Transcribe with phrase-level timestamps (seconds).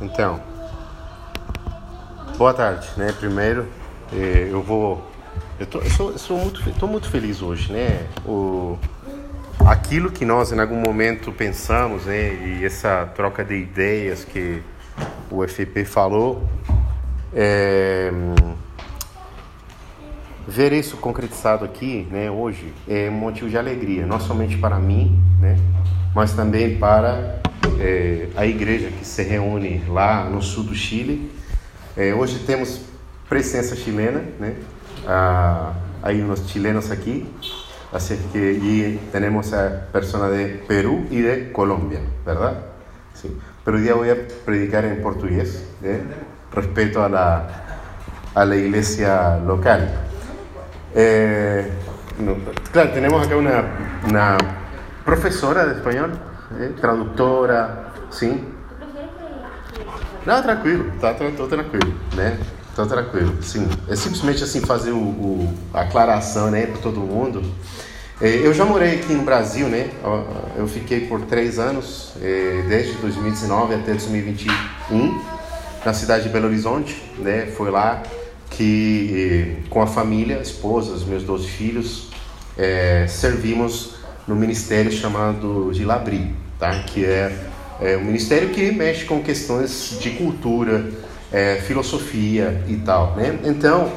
[0.00, 0.40] Então,
[2.36, 3.12] boa tarde, né?
[3.12, 3.66] Primeiro,
[4.12, 5.08] eh, eu vou,
[5.58, 8.06] eu, tô, eu sou, sou muito, tô muito feliz hoje, né?
[8.26, 8.76] O,
[9.64, 12.34] aquilo que nós em algum momento pensamos, né?
[12.34, 14.60] E essa troca de ideias que
[15.30, 16.42] o FP falou,
[17.32, 18.10] é,
[20.46, 22.28] ver isso concretizado aqui, né?
[22.32, 25.56] Hoje é um motivo de alegria, não somente para mim, né?
[26.12, 27.40] Mas também para
[27.80, 31.30] é, a igreja que se reúne lá no sul do Chile.
[31.96, 32.80] É, hoje temos
[33.28, 34.54] presença chilena, né?
[35.06, 37.26] Ah, hay unos chilenos aquí,
[37.92, 42.58] así que y tenemos a personas de Perú y de Colombia, ¿verdad?
[43.14, 43.36] Sí.
[43.64, 46.02] Pero hoy día voy a predicar en portugués, ¿eh?
[46.52, 47.48] respeto a la,
[48.34, 49.88] a la iglesia local.
[50.94, 51.66] Eh,
[52.72, 54.36] claro, tenemos acá una,
[55.04, 56.12] professora de espanhol,
[56.60, 58.44] eh, tradutora, sim.
[60.26, 62.38] Não, tranquilo, tá, tô, tranquilo, né?
[62.74, 63.68] Tô tranquilo, sim.
[63.88, 67.42] É simplesmente assim fazer o, o a aclaração, né, para todo mundo.
[68.20, 69.90] É, eu já morei aqui no Brasil, né?
[70.56, 75.20] Eu fiquei por três anos, é, desde 2019 até 2021,
[75.84, 77.46] na cidade de Belo Horizonte, né?
[77.56, 78.02] Foi lá
[78.50, 82.10] que, com a família, esposa, os meus dois filhos,
[82.56, 86.82] é, servimos no ministério chamado de Labri, tá?
[86.84, 87.32] Que é,
[87.80, 90.84] é um ministério que mexe com questões de cultura,
[91.32, 93.38] é, filosofia e tal, né?
[93.44, 93.90] Então,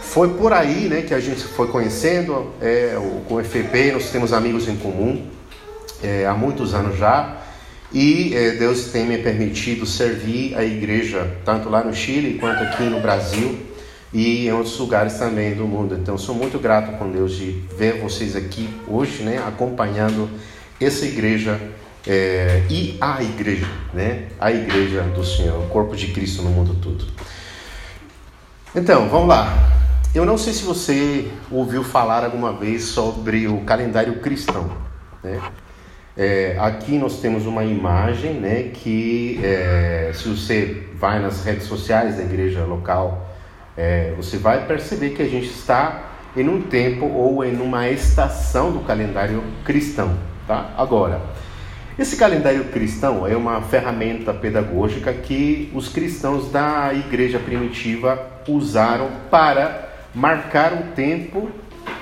[0.00, 4.10] foi por aí, né, que a gente foi conhecendo, é, o, com o FP, nós
[4.10, 5.26] temos amigos em comum
[6.02, 7.38] é, há muitos anos já,
[7.92, 12.84] e é, Deus tem me permitido servir a igreja, tanto lá no Chile quanto aqui
[12.84, 13.58] no Brasil
[14.12, 15.96] e em outros lugares também do mundo.
[16.00, 20.28] Então, sou muito grato com Deus de ver vocês aqui hoje, né, acompanhando
[20.80, 21.60] essa igreja
[22.06, 26.76] é, e a igreja, né, a igreja do Senhor, o corpo de Cristo no mundo
[26.80, 27.04] todo.
[28.74, 29.72] Então, vamos lá.
[30.14, 34.70] Eu não sei se você ouviu falar alguma vez sobre o calendário cristão,
[35.22, 35.40] né?
[36.16, 42.16] É, aqui nós temos uma imagem, né, que é, se você vai nas redes sociais
[42.16, 43.28] da igreja local,
[43.76, 48.70] é, você vai perceber que a gente está em um tempo ou em uma estação
[48.70, 50.16] do calendário cristão,
[50.46, 50.72] tá?
[50.76, 51.20] Agora,
[51.96, 59.90] esse calendário cristão é uma ferramenta pedagógica que os cristãos da igreja primitiva usaram para
[60.12, 61.48] marcar o tempo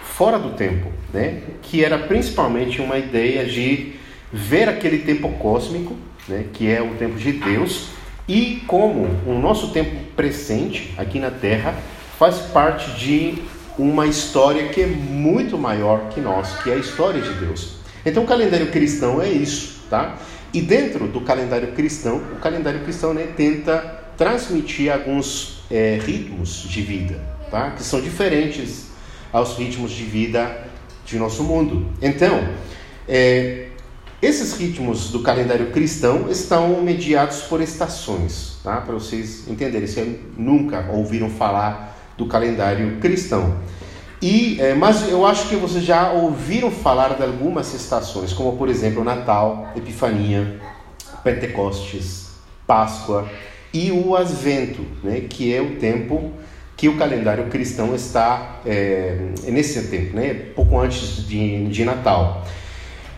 [0.02, 1.42] fora do tempo, né?
[1.60, 3.92] Que era principalmente uma ideia de
[4.32, 5.94] ver aquele tempo cósmico,
[6.26, 6.46] né?
[6.54, 7.88] Que é o tempo de Deus
[8.26, 11.74] e como o nosso tempo presente aqui na Terra
[12.18, 13.34] faz parte de
[13.78, 17.76] uma história que é muito maior que nós, que é a história de Deus.
[18.06, 20.16] Então o calendário cristão é isso, tá?
[20.54, 23.78] E dentro do calendário cristão, o calendário cristão né, tenta
[24.16, 27.20] transmitir alguns é, ritmos de vida,
[27.50, 27.72] tá?
[27.72, 28.86] Que são diferentes
[29.30, 30.66] aos ritmos de vida
[31.04, 31.90] de nosso mundo.
[32.00, 32.48] Então,
[33.06, 33.66] é,
[34.22, 38.80] esses ritmos do calendário cristão estão mediados por estações, tá?
[38.80, 43.58] Para vocês entenderem, se nunca ouviram falar do calendário cristão.
[44.22, 48.68] E, é, mas eu acho que vocês já ouviram falar de algumas estações, como por
[48.68, 50.60] exemplo Natal, Epifania,
[51.24, 52.28] Pentecostes,
[52.64, 53.28] Páscoa
[53.74, 55.22] e o Advento, né?
[55.28, 56.30] Que é o tempo
[56.76, 60.34] que o calendário cristão está é, nesse tempo, né?
[60.54, 62.46] Pouco antes de, de Natal.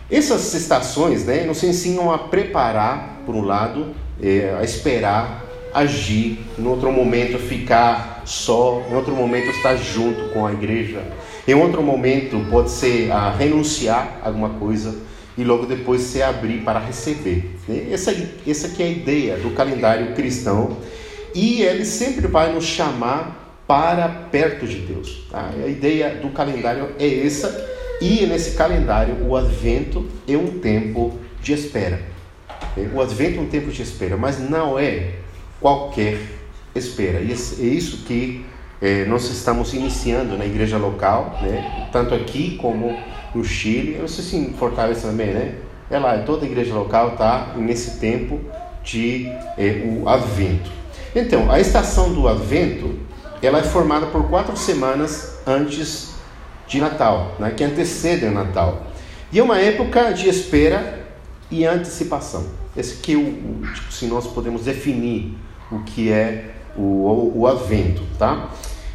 [0.09, 6.65] Essas estações né, nos ensinam a preparar, por um lado, é, a esperar, agir, em
[6.65, 11.03] outro momento ficar só, em outro momento estar junto com a igreja,
[11.47, 14.95] em outro momento pode ser a renunciar a alguma coisa
[15.37, 17.55] e logo depois se abrir para receber.
[17.67, 17.87] Né?
[17.91, 18.13] Essa,
[18.47, 20.77] essa que é a ideia do calendário cristão
[21.33, 25.27] e ele sempre vai nos chamar para perto de Deus.
[25.29, 25.51] Tá?
[25.63, 31.53] A ideia do calendário é essa e nesse calendário, o advento é um tempo de
[31.53, 32.01] espera.
[32.93, 35.13] O advento é um tempo de espera, mas não é
[35.61, 36.17] qualquer
[36.75, 37.21] espera.
[37.21, 38.45] E é isso que
[38.81, 41.87] é, nós estamos iniciando na igreja local, né?
[41.91, 42.97] tanto aqui como
[43.33, 43.95] no Chile.
[43.95, 45.55] Eu não sei se em Fortaleza também, né?
[45.89, 48.39] É lá, toda igreja local está nesse tempo
[48.83, 49.27] de
[49.57, 50.71] é, o advento.
[51.15, 52.97] Então, a estação do advento
[53.41, 56.15] ela é formada por quatro semanas antes
[56.67, 58.87] de Natal, né, que antecedem o Natal.
[59.31, 61.05] E é uma época de espera
[61.51, 62.47] e antecipação.
[62.75, 65.37] Esse que é o, tipo, se nós podemos definir
[65.71, 68.49] o que é o, o, o Advento, tá?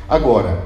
[0.09, 0.63] Agora,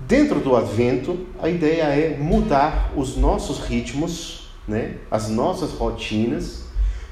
[0.00, 6.64] dentro do Advento, a ideia é mudar os nossos ritmos, né, as nossas rotinas,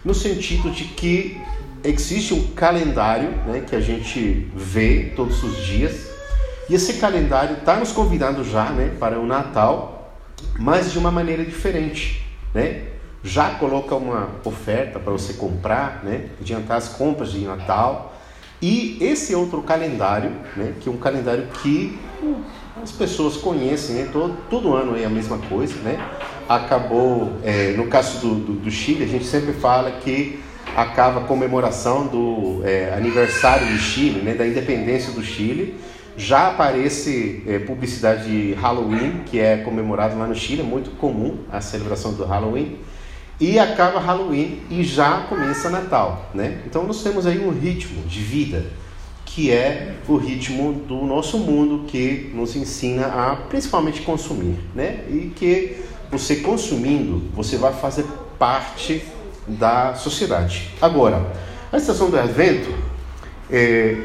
[0.05, 1.41] no sentido de que
[1.85, 6.11] existe um calendário né, que a gente vê todos os dias.
[6.69, 10.15] E esse calendário está nos convidando já né, para o Natal,
[10.59, 12.25] mas de uma maneira diferente.
[12.55, 12.85] Né?
[13.23, 18.15] Já coloca uma oferta para você comprar, né, adiantar as compras de Natal.
[18.63, 21.99] E esse outro calendário, né, que é um calendário que
[22.83, 25.75] as pessoas conhecem, né, todo, todo ano é a mesma coisa.
[25.83, 25.99] Né?
[26.49, 30.41] Acabou, é, no caso do, do, do Chile, a gente sempre fala que
[30.77, 35.77] acaba a comemoração do é, aniversário do Chile, né, da independência do Chile.
[36.17, 41.39] Já aparece é, publicidade de Halloween, que é comemorado lá no Chile, é muito comum
[41.51, 42.79] a celebração do Halloween.
[43.41, 46.61] E acaba Halloween e já começa Natal, né?
[46.67, 48.67] Então nós temos aí um ritmo de vida
[49.25, 55.05] que é o ritmo do nosso mundo que nos ensina a principalmente consumir, né?
[55.09, 55.77] E que
[56.11, 58.05] você consumindo, você vai fazer
[58.39, 59.03] parte
[59.47, 60.71] da sociedade.
[60.83, 61.33] Agora,
[61.73, 62.75] a estação do Advento,
[63.49, 63.97] é,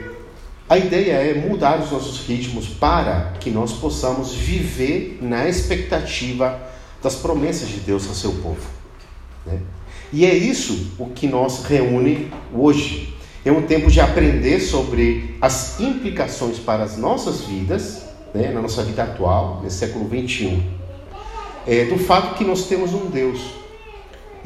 [0.69, 6.59] a ideia é mudar os nossos ritmos para que nós possamos viver na expectativa
[7.01, 8.84] das promessas de Deus ao seu povo.
[9.45, 9.59] Né?
[10.11, 13.13] E é isso o que nos reúne hoje.
[13.43, 18.83] É um tempo de aprender sobre as implicações para as nossas vidas, né, na nossa
[18.83, 20.63] vida atual, nesse século 21,
[21.67, 23.39] é, do fato que nós temos um Deus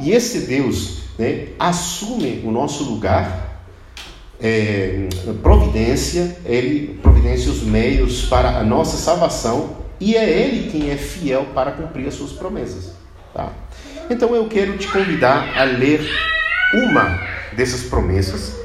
[0.02, 3.66] e esse Deus né, assume o nosso lugar,
[4.40, 5.10] é,
[5.44, 11.48] providência, ele providencia os meios para a nossa salvação e é Ele quem é fiel
[11.54, 12.94] para cumprir as suas promessas.
[13.34, 13.52] Tá?
[14.10, 16.02] Então eu quero te convidar a ler
[16.74, 17.20] uma
[17.56, 18.56] dessas promessas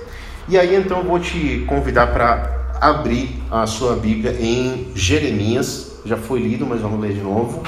[0.48, 6.40] e aí então vou te convidar para abrir a sua Bíblia em Jeremias, já foi
[6.40, 7.62] lido, mas vamos ler de novo.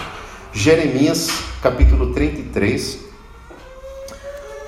[0.52, 1.30] Jeremias
[1.62, 2.98] capítulo 33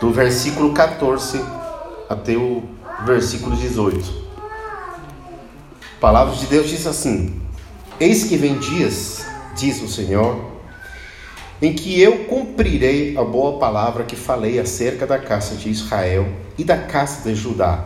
[0.01, 1.43] do versículo 14
[2.09, 2.63] até o
[3.05, 4.29] versículo 18.
[5.97, 7.41] A palavra de Deus diz assim:
[8.01, 10.48] Eis que vem dias, diz o Senhor,
[11.61, 16.65] em que eu cumprirei a boa palavra que falei acerca da casa de Israel e
[16.65, 17.85] da casa de Judá.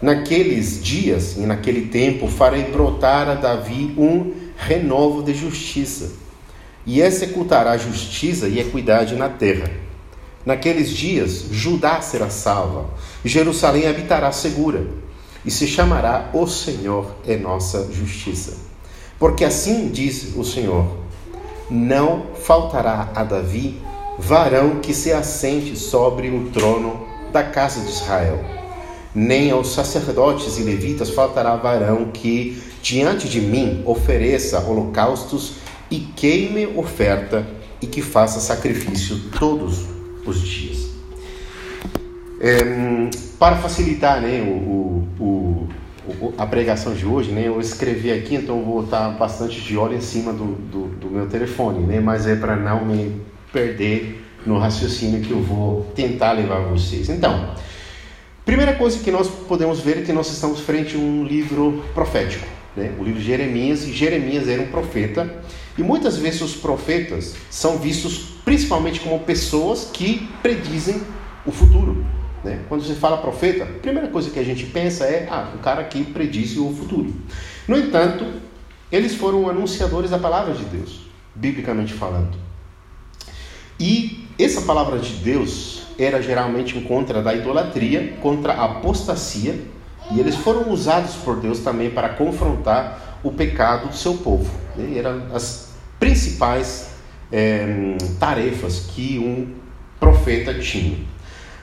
[0.00, 6.12] Naqueles dias e naquele tempo farei brotar a Davi um renovo de justiça,
[6.86, 9.70] e executará justiça e equidade na terra
[10.44, 12.88] Naqueles dias, Judá será salva,
[13.22, 14.86] Jerusalém habitará segura,
[15.44, 18.56] e se chamará O Senhor é nossa justiça.
[19.18, 20.96] Porque assim diz o Senhor:
[21.70, 23.80] Não faltará a Davi
[24.18, 28.38] varão que se assente sobre o trono da casa de Israel,
[29.14, 35.54] nem aos sacerdotes e levitas faltará varão que diante de mim ofereça holocaustos
[35.90, 37.46] e queime oferta
[37.80, 39.86] e que faça sacrifício todos
[40.26, 40.90] os dias.
[42.40, 42.58] É,
[43.38, 44.99] para facilitar né, o, o,
[46.36, 50.00] a pregação de hoje, né, eu escrevi aqui, então vou estar bastante de olho em
[50.00, 53.20] cima do, do, do meu telefone, né, mas é para não me
[53.52, 57.08] perder no raciocínio que eu vou tentar levar vocês.
[57.08, 57.54] Então,
[58.44, 62.46] primeira coisa que nós podemos ver é que nós estamos frente a um livro profético,
[62.76, 65.42] né, o livro de Jeremias, e Jeremias era um profeta,
[65.78, 71.00] e muitas vezes os profetas são vistos principalmente como pessoas que predizem
[71.46, 72.04] o futuro.
[72.42, 72.60] Né?
[72.68, 75.84] Quando você fala profeta, a primeira coisa que a gente pensa é ah, o cara
[75.84, 77.14] que prediz o futuro.
[77.68, 78.24] No entanto,
[78.90, 81.00] eles foram anunciadores da palavra de Deus,
[81.34, 82.36] biblicamente falando.
[83.78, 89.58] E essa palavra de Deus era geralmente em contra da idolatria, contra a apostasia,
[90.10, 94.50] e eles foram usados por Deus também para confrontar o pecado do seu povo.
[94.76, 94.98] Né?
[94.98, 96.90] Eram as principais
[97.30, 99.54] é, tarefas que um
[100.00, 100.98] profeta tinha.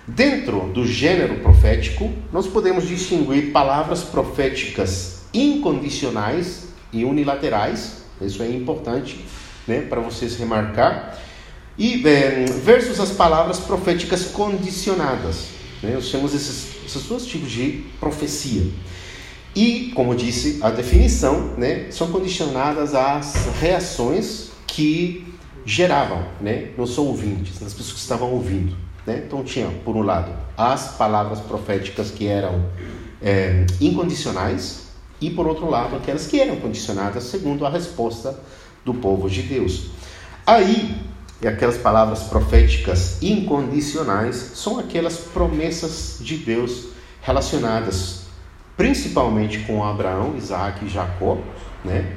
[0.08, 9.20] Dentro do gênero profético, nós podemos distinguir palavras proféticas incondicionais e unilaterais, isso é importante
[9.68, 11.20] né, para vocês remarcar,
[11.78, 15.50] e é, versus as palavras proféticas condicionadas.
[15.84, 18.66] Né, nós temos esses, esses dois tipos de profecia.
[19.54, 25.28] E, como disse a definição, né, são condicionadas às reações que
[25.66, 28.87] geravam né, nos ouvintes, nas pessoas que estavam ouvindo.
[29.08, 29.24] Né?
[29.26, 32.66] Então tinha, por um lado, as palavras proféticas que eram
[33.22, 34.88] é, incondicionais
[35.22, 38.38] e, por outro lado, aquelas que eram condicionadas segundo a resposta
[38.84, 39.88] do povo de Deus.
[40.46, 40.96] Aí,
[41.46, 46.90] aquelas palavras proféticas incondicionais são aquelas promessas de Deus
[47.22, 48.28] relacionadas
[48.76, 51.40] principalmente com Abraão, Isaac e Jacó,
[51.84, 52.16] né?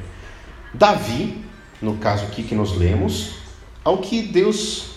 [0.74, 1.42] Davi,
[1.80, 3.36] no caso aqui que nós lemos,
[3.82, 4.89] ao que Deus,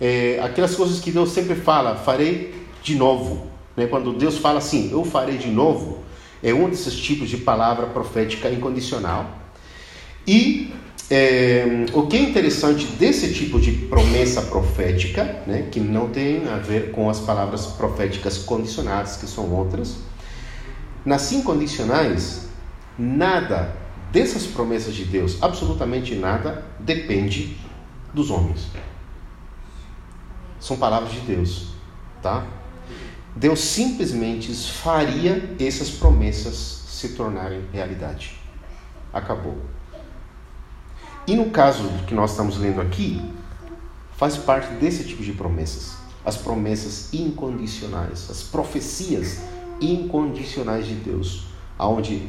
[0.00, 3.46] é, aquelas coisas que Deus sempre fala, farei de novo,
[3.76, 3.86] Né?
[3.86, 5.98] Quando Deus fala assim, eu farei de novo,
[6.42, 9.38] é um desses tipos de palavra profética incondicional.
[10.26, 10.72] E
[11.10, 16.56] é, o que é interessante desse tipo de promessa profética, né, que não tem a
[16.56, 19.96] ver com as palavras proféticas condicionadas, que são outras,
[21.04, 22.48] nas incondicionais,
[22.98, 23.76] nada
[24.10, 27.56] dessas promessas de Deus, absolutamente nada, depende
[28.14, 28.68] dos homens.
[30.64, 31.66] São palavras de Deus,
[32.22, 32.42] tá?
[33.36, 36.54] Deus simplesmente faria essas promessas
[36.88, 38.40] se tornarem realidade.
[39.12, 39.58] Acabou.
[41.26, 43.20] E no caso que nós estamos lendo aqui,
[44.16, 45.98] faz parte desse tipo de promessas.
[46.24, 49.40] As promessas incondicionais, as profecias
[49.82, 51.44] incondicionais de Deus,
[51.78, 52.26] aonde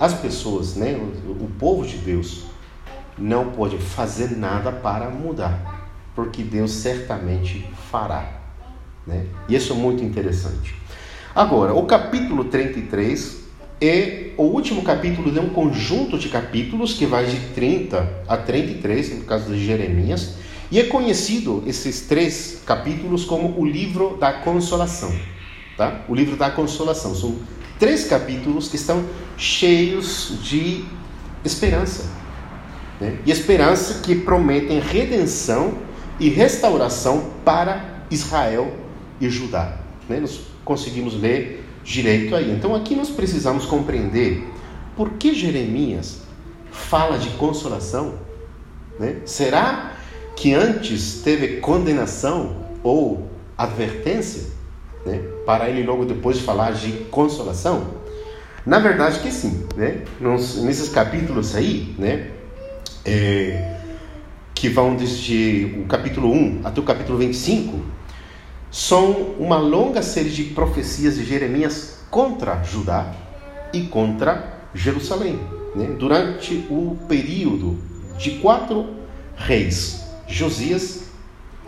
[0.00, 2.42] as pessoas, né, o, povo de Deus,
[3.16, 5.77] não pode fazer nada para mudar,
[6.18, 8.40] porque Deus certamente fará.
[9.06, 9.26] Né?
[9.48, 10.74] E isso é muito interessante.
[11.32, 13.44] Agora, o capítulo 33
[13.80, 19.20] é o último capítulo de um conjunto de capítulos que vai de 30 a 33,
[19.20, 20.34] no caso de Jeremias,
[20.72, 25.14] e é conhecido esses três capítulos como o livro da consolação.
[25.76, 26.04] Tá?
[26.08, 27.14] O livro da consolação.
[27.14, 27.36] São
[27.78, 29.04] três capítulos que estão
[29.36, 30.84] cheios de
[31.44, 32.10] esperança.
[33.00, 33.18] Né?
[33.24, 35.86] E esperança que prometem redenção
[36.20, 38.72] e restauração para Israel
[39.20, 39.78] e Judá.
[40.08, 40.20] Né?
[40.20, 42.50] Nós conseguimos ler direito aí.
[42.50, 44.46] Então aqui nós precisamos compreender
[44.96, 46.22] por que Jeremias
[46.70, 48.14] fala de consolação.
[48.98, 49.16] Né?
[49.24, 49.92] Será
[50.36, 54.48] que antes teve condenação ou advertência?
[55.06, 55.22] Né?
[55.46, 57.98] Para ele logo depois falar de consolação?
[58.66, 59.66] Na verdade que sim.
[59.76, 60.02] Né?
[60.20, 62.30] Nos, nesses capítulos aí, né?
[63.04, 63.77] É,
[64.58, 67.78] que vão desde o capítulo 1 até o capítulo 25,
[68.72, 73.14] são uma longa série de profecias de Jeremias contra Judá
[73.72, 75.38] e contra Jerusalém.
[75.76, 75.94] Né?
[75.96, 77.78] Durante o período
[78.18, 78.96] de quatro
[79.36, 81.04] reis, Josias,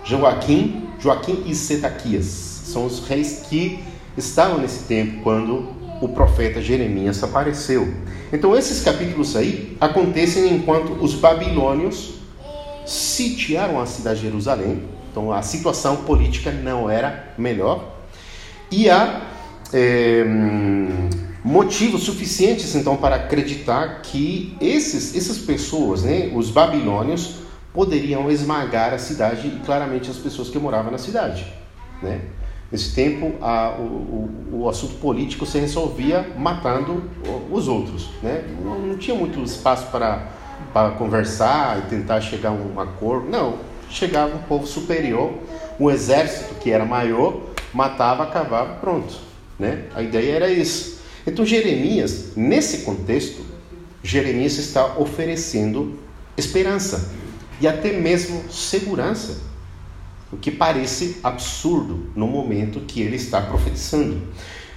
[0.04, 3.84] Joaquim, Joaquim e Setaquias, são os reis que
[4.16, 5.68] estavam nesse tempo quando
[6.02, 7.94] o profeta Jeremias apareceu.
[8.32, 12.19] Então esses capítulos aí acontecem enquanto os babilônios
[12.90, 17.96] sitiaram a cidade de Jerusalém então a situação política não era melhor.
[18.70, 19.22] E há
[19.72, 20.24] é,
[21.42, 27.40] motivos suficientes então para acreditar que esses, essas pessoas, né, os babilônios,
[27.72, 31.46] poderiam esmagar a cidade e claramente as pessoas que moravam na cidade.
[32.02, 32.20] Né?
[32.70, 37.02] Nesse tempo, a, o, o, o, assunto político se resolvia matando
[37.50, 38.10] os outros.
[38.22, 38.44] Né?
[38.64, 40.28] Não, não tinha muito espaço para,
[40.72, 43.28] para conversar e tentar chegar a um acordo.
[43.28, 43.58] Não,
[43.88, 45.34] chegava um povo superior,
[45.78, 47.40] um exército que era maior,
[47.72, 49.14] matava, acabava, pronto.
[49.58, 49.84] Né?
[49.94, 51.00] A ideia era isso.
[51.26, 53.44] Então Jeremias, nesse contexto,
[54.02, 55.98] Jeremias está oferecendo
[56.36, 57.10] esperança
[57.60, 59.38] e até mesmo segurança,
[60.32, 64.22] o que parece absurdo no momento que ele está profetizando.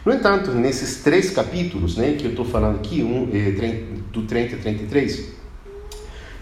[0.05, 4.57] No entanto, nesses três capítulos né, que eu estou falando aqui, um, eh, do 30
[4.57, 5.29] a 33,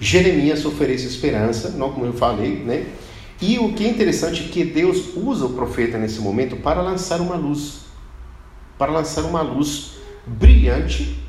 [0.01, 2.87] Jeremias oferece esperança, não como eu falei, né?
[3.39, 7.21] E o que é interessante é que Deus usa o profeta nesse momento para lançar
[7.21, 7.81] uma luz,
[8.79, 11.19] para lançar uma luz brilhante,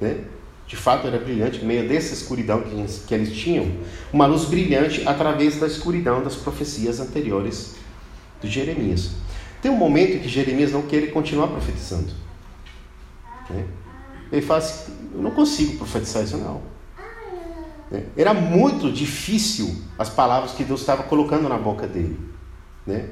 [0.00, 0.24] né?
[0.64, 3.66] De fato era brilhante, meio dessa escuridão que eles, tinham,
[4.12, 7.74] uma luz brilhante através da escuridão das profecias anteriores
[8.40, 9.10] de Jeremias.
[9.60, 12.12] Tem um momento em que Jeremias não quer continuar profetizando.
[13.50, 13.64] Né?
[14.30, 16.77] Ele fala assim, eu não consigo profetizar isso não.
[17.90, 18.04] Né?
[18.16, 22.18] Era muito difícil as palavras que Deus estava colocando na boca dele.
[22.86, 23.06] Né?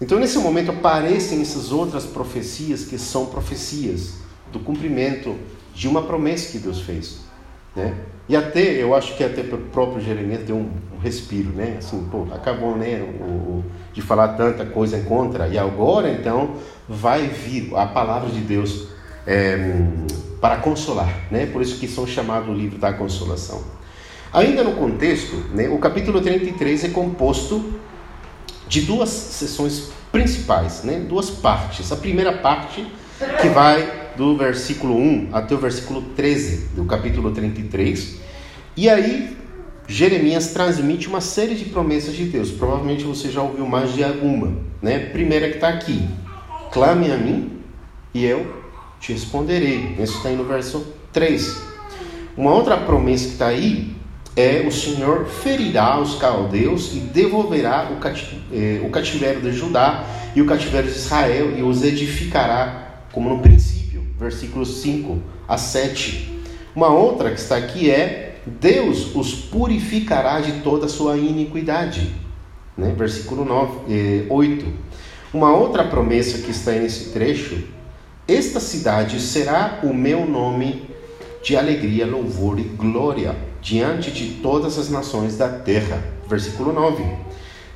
[0.00, 4.14] Então, nesse momento, aparecem essas outras profecias que são profecias
[4.52, 5.36] do cumprimento
[5.74, 7.20] de uma promessa que Deus fez.
[7.74, 7.94] Né?
[8.28, 11.76] E até, eu acho que até o próprio Jeremias deu um, um respiro, né?
[11.78, 16.54] Assim, pô, acabou né, o, o, de falar tanta coisa contra, e agora então
[16.88, 18.88] vai vir a palavra de Deus
[19.26, 19.58] é,
[20.40, 21.44] para consolar, né?
[21.44, 23.62] Por isso que são chamados o livro da consolação.
[24.34, 27.72] Ainda no contexto, né, o capítulo 33 é composto
[28.66, 31.92] de duas sessões principais, né, duas partes.
[31.92, 32.84] A primeira parte,
[33.40, 38.16] que vai do versículo 1 até o versículo 13 do capítulo 33.
[38.76, 39.36] E aí,
[39.86, 42.50] Jeremias transmite uma série de promessas de Deus.
[42.50, 44.52] Provavelmente você já ouviu mais de alguma.
[44.82, 44.98] Né?
[44.98, 46.08] Primeira que está aqui:
[46.72, 47.60] clame a mim
[48.12, 48.64] e eu
[48.98, 49.94] te responderei.
[49.96, 51.62] Isso está aí no verso 3.
[52.36, 53.94] Uma outra promessa que está aí
[54.36, 58.06] é o Senhor ferirá os caldeus e devolverá o,
[58.52, 63.40] eh, o cativeiro de Judá e o cativeiro de Israel e os edificará como no
[63.40, 64.04] princípio.
[64.18, 66.42] Versículos 5 a 7.
[66.74, 72.12] Uma outra que está aqui é: Deus os purificará de toda a sua iniquidade.
[72.76, 72.92] Né?
[72.96, 74.66] Versículo 9, eh, 8.
[75.32, 77.62] Uma outra promessa que está nesse trecho:
[78.26, 80.90] Esta cidade será o meu nome
[81.40, 86.04] de alegria, louvor e glória diante de todas as nações da terra.
[86.28, 87.02] Versículo 9.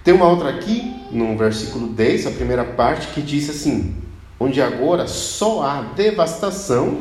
[0.04, 3.96] Tem uma outra aqui, no versículo 10, a primeira parte, que diz assim:
[4.38, 6.98] Onde agora só há devastação,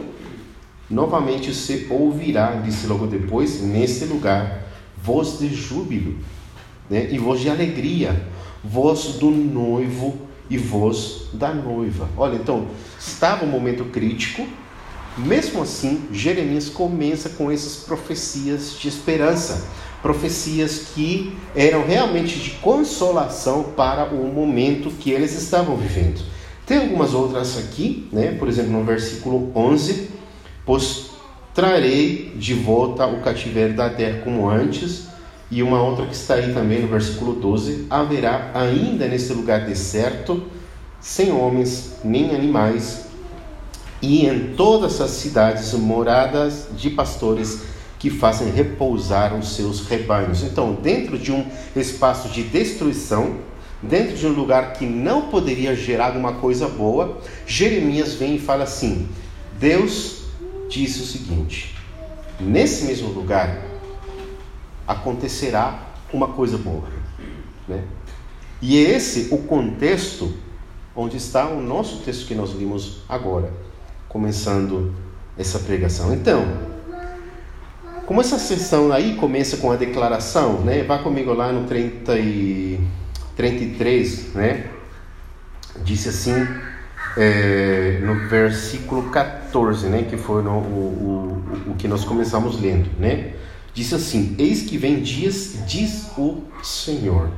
[0.89, 4.63] novamente se ouvirá, disse logo depois, nesse lugar,
[4.95, 6.15] voz de júbilo,
[6.89, 7.09] né?
[7.11, 8.25] e voz de alegria,
[8.63, 10.17] voz do noivo
[10.49, 12.09] e voz da noiva.
[12.15, 12.67] Olha, então,
[12.97, 14.47] estava um momento crítico,
[15.17, 19.67] mesmo assim, Jeremias começa com essas profecias de esperança,
[20.01, 26.21] profecias que eram realmente de consolação para o momento que eles estavam vivendo.
[26.65, 28.35] Tem algumas outras aqui, né?
[28.37, 30.09] por exemplo, no versículo 11:
[30.65, 31.11] Pois
[31.55, 35.07] trarei de volta o cativeiro da terra como antes.
[35.49, 40.43] E uma outra que está aí também no versículo 12: Haverá ainda nesse lugar deserto,
[40.99, 43.06] sem homens nem animais,
[44.01, 47.63] e em todas as cidades moradas de pastores
[47.99, 50.43] que fazem repousar os seus rebanhos.
[50.43, 53.37] Então, dentro de um espaço de destruição,
[53.81, 58.65] dentro de um lugar que não poderia gerar uma coisa boa, Jeremias vem e fala
[58.65, 59.09] assim:
[59.59, 60.25] Deus
[60.69, 61.75] disse o seguinte:
[62.39, 63.63] nesse mesmo lugar
[64.87, 66.87] acontecerá uma coisa boa,
[67.67, 67.83] né?
[68.61, 70.33] E é esse o contexto
[70.95, 73.66] onde está o nosso texto que nós vimos agora
[74.17, 74.95] começando
[75.37, 76.11] essa pregação.
[76.11, 76.43] Então,
[78.07, 80.81] como essa sessão aí começa com a declaração, né?
[80.81, 82.79] Vá comigo lá no 30 e
[83.35, 84.71] 33, né?
[85.83, 86.33] Disse assim,
[87.15, 90.01] é, no versículo 14, né?
[90.09, 93.33] Que foi no, o, o, o que nós começamos lendo, né?
[93.71, 97.29] Disse assim: Eis que vem dias, diz o Senhor.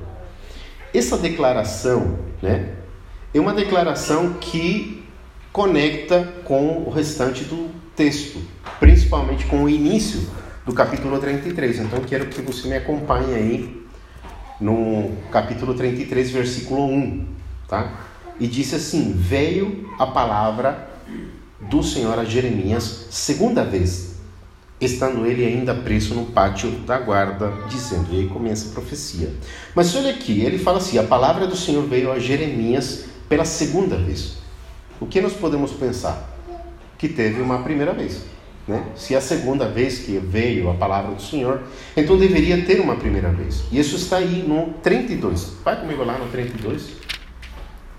[0.94, 2.70] Essa declaração, né?
[3.34, 4.99] É uma declaração que
[5.52, 8.40] conecta com o restante do texto,
[8.80, 10.30] principalmente com o início
[10.66, 11.80] do capítulo 33.
[11.80, 13.86] Então quero que você me acompanhe aí
[14.60, 17.26] no capítulo 33, versículo 1,
[17.68, 17.92] tá?
[18.40, 20.90] E disse assim: Veio a palavra
[21.60, 24.16] do Senhor a Jeremias segunda vez,
[24.80, 29.34] estando ele ainda preso no pátio da guarda, dizendo, e aí começa a profecia.
[29.76, 33.98] Mas olha aqui, ele fala assim: a palavra do Senhor veio a Jeremias pela segunda
[33.98, 34.39] vez.
[35.00, 36.30] O que nós podemos pensar?
[36.98, 38.24] Que teve uma primeira vez.
[38.68, 38.84] Né?
[38.96, 41.62] Se é a segunda vez que veio a palavra do Senhor,
[41.96, 43.64] então deveria ter uma primeira vez.
[43.72, 45.54] E isso está aí no 32.
[45.64, 46.90] Vai comigo lá no 32.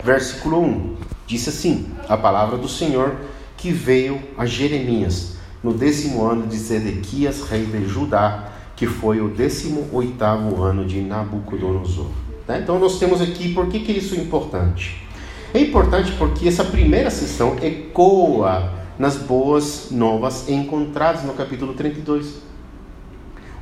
[0.04, 0.96] Versículo 1.
[1.26, 3.16] Disse assim: A palavra do Senhor
[3.56, 9.28] que veio a Jeremias no décimo ano de Zedequias, rei de Judá, que foi o
[9.28, 12.06] décimo oitavo ano de Nabucodonosor.
[12.48, 12.60] Né?
[12.62, 15.06] Então nós temos aqui, por que, que isso é importante?
[15.52, 22.36] É importante porque essa primeira sessão ecoa nas boas novas encontradas no capítulo 32.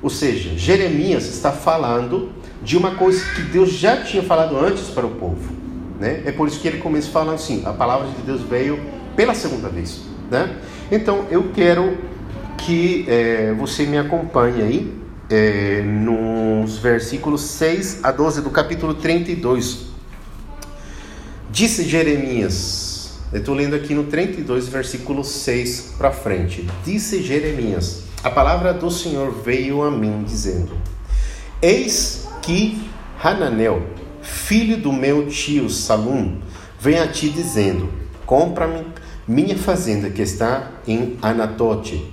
[0.02, 2.30] Ou seja, Jeremias está falando
[2.62, 5.52] de uma coisa que Deus já tinha falado antes para o povo.
[5.98, 6.22] Né?
[6.26, 8.78] É por isso que ele começa falando assim: a palavra de Deus veio
[9.16, 10.02] pela segunda vez.
[10.30, 10.56] Né?
[10.92, 11.96] Então eu quero
[12.58, 14.94] que é, você me acompanhe aí
[15.30, 19.87] é, nos versículos 6 a 12 do capítulo 32
[21.50, 26.68] Disse Jeremias, eu estou lendo aqui no 32, versículo 6 para frente.
[26.84, 30.72] Disse Jeremias: A palavra do Senhor veio a mim, dizendo:
[31.62, 32.78] Eis que
[33.22, 33.82] Hananel,
[34.20, 36.36] filho do meu tio Salum,
[36.78, 37.88] vem a ti dizendo:
[38.26, 38.84] Compra-me
[39.26, 42.12] minha fazenda que está em Anatote,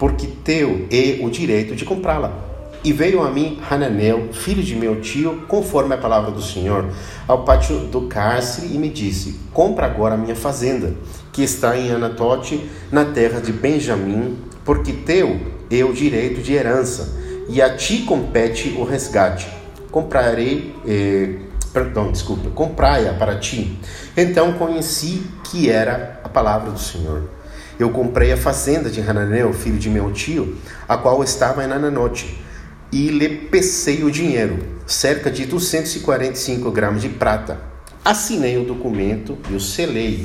[0.00, 2.53] porque teu é o direito de comprá-la.
[2.84, 6.90] E veio a mim Hananel, filho de meu tio, conforme a palavra do Senhor,
[7.26, 10.92] ao pátio do cárcere e me disse: Compra agora a minha fazenda,
[11.32, 17.16] que está em Anatote, na terra de Benjamim, porque teu é o direito de herança,
[17.48, 19.48] e a ti compete o resgate.
[19.90, 21.36] Comprarei, eh,
[21.72, 23.78] perdão, desculpa, comprai-a para ti.
[24.14, 27.30] Então conheci que era a palavra do Senhor.
[27.78, 32.43] Eu comprei a fazenda de Hananel, filho de meu tio, a qual estava em Ananote
[32.94, 37.60] e lhe pesei o dinheiro, cerca de 245 gramas de prata.
[38.04, 40.24] Assinei o documento e o selei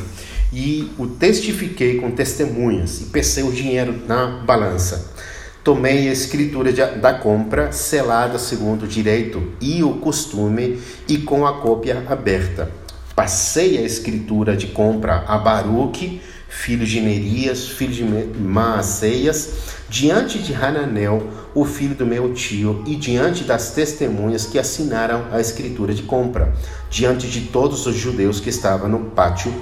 [0.53, 5.15] e o testifiquei com testemunhas e pesei o dinheiro na balança.
[5.63, 11.47] Tomei a escritura de, da compra, selada segundo o direito e o costume, e com
[11.47, 12.71] a cópia aberta.
[13.15, 20.53] Passei a escritura de compra a Baruque, filho de Nerias, filho de Maaceias, diante de
[20.53, 26.03] Hananel, o filho do meu tio, e diante das testemunhas que assinaram a escritura de
[26.03, 26.53] compra,
[26.89, 29.53] diante de todos os judeus que estavam no pátio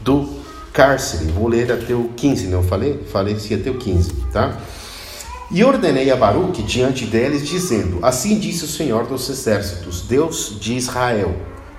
[0.00, 0.38] do
[0.72, 1.30] cárcere.
[1.32, 3.04] Vou ler até o 15, não falei?
[3.10, 4.56] Falei se até o 15, tá?
[5.50, 10.74] E ordenei a Baruque diante deles, dizendo: Assim disse o Senhor dos Exércitos, Deus de
[10.74, 11.34] Israel: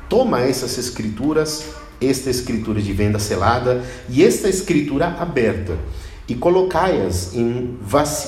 [0.09, 1.65] Toma essas escrituras,
[2.01, 5.77] esta escritura de venda selada e esta escritura aberta,
[6.27, 7.77] e colocai-as em,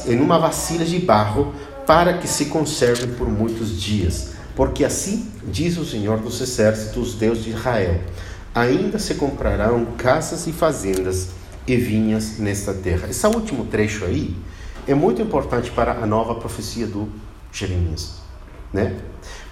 [0.07, 1.53] em uma vasilha de barro,
[1.85, 4.31] para que se conservem por muitos dias.
[4.55, 7.99] Porque assim diz o Senhor dos Exércitos, Deus de Israel:
[8.53, 11.29] Ainda se comprarão casas e fazendas
[11.67, 13.07] e vinhas nesta terra.
[13.09, 14.35] Esse último trecho aí
[14.87, 17.07] é muito importante para a nova profecia do
[17.51, 18.15] Jeremias,
[18.73, 18.97] né?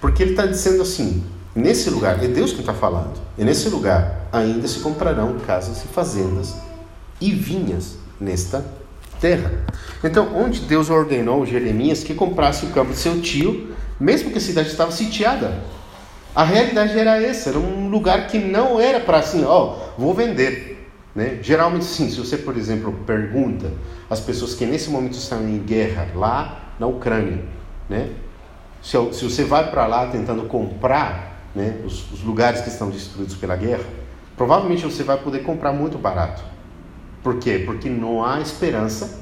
[0.00, 4.28] Porque ele está dizendo assim: nesse lugar, é Deus que está falando, e nesse lugar
[4.32, 6.54] ainda se comprarão casas e fazendas
[7.20, 8.64] e vinhas nesta
[9.20, 9.52] terra.
[10.02, 14.40] Então, onde Deus ordenou Jeremias que comprasse o campo de seu tio, mesmo que a
[14.40, 15.58] cidade estava sitiada.
[16.34, 20.14] A realidade era essa, era um lugar que não era para assim, ó, oh, vou
[20.14, 20.88] vender.
[21.14, 21.40] Né?
[21.42, 23.72] Geralmente, sim, se você, por exemplo, pergunta
[24.08, 27.44] as pessoas que nesse momento estão em guerra lá na Ucrânia,
[27.88, 28.10] né?
[28.80, 33.34] Se, se você vai para lá tentando comprar né, os, os lugares que estão destruídos
[33.34, 33.84] pela guerra,
[34.36, 36.42] provavelmente você vai poder comprar muito barato.
[37.22, 37.62] Por quê?
[37.64, 39.20] Porque não há esperança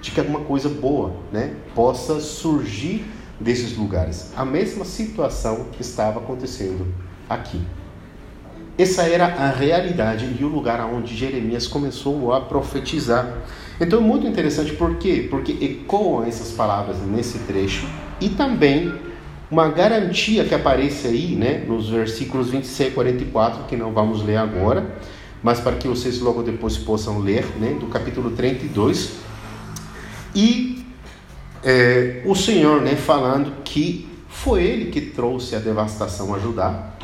[0.00, 3.04] de que alguma coisa boa né, possa surgir
[3.38, 4.32] desses lugares.
[4.36, 6.86] A mesma situação estava acontecendo
[7.28, 7.60] aqui.
[8.78, 13.26] Essa era a realidade e o lugar onde Jeremias começou a profetizar.
[13.80, 15.26] Então é muito interessante, por quê?
[15.30, 17.86] Porque ecoam essas palavras nesse trecho
[18.20, 18.92] e também
[19.50, 24.36] uma garantia que aparece aí, né, nos versículos 26 e 44, que não vamos ler
[24.36, 24.96] agora,
[25.42, 29.12] mas para que vocês logo depois possam ler, né, do capítulo 32.
[30.34, 30.84] E
[31.62, 36.96] é, o Senhor, né, falando que foi Ele que trouxe a devastação a Judá,